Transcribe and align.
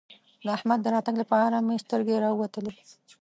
د 0.45 0.47
احمد 0.57 0.79
د 0.83 0.87
راتګ 0.95 1.15
لپاره 1.21 1.55
مې 1.65 1.75
سترګې 1.85 2.15
راووتلې. 2.23 2.73